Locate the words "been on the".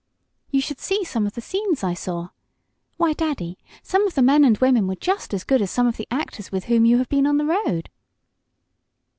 7.09-7.45